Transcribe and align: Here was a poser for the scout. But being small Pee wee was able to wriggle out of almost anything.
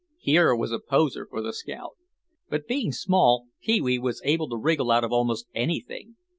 Here 0.17 0.55
was 0.55 0.71
a 0.71 0.79
poser 0.79 1.27
for 1.29 1.43
the 1.43 1.53
scout. 1.53 1.91
But 2.49 2.65
being 2.67 2.91
small 2.91 3.49
Pee 3.61 3.81
wee 3.81 3.99
was 3.99 4.19
able 4.25 4.49
to 4.49 4.57
wriggle 4.57 4.89
out 4.89 5.03
of 5.03 5.11
almost 5.11 5.45
anything. 5.53 6.15